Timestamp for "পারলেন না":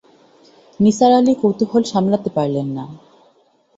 2.37-2.85